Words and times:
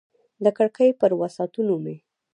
د 0.43 0.45
کړکۍ 0.57 0.91
پر 0.99 1.11
وسعتونو 1.21 1.73
مې 1.83 1.95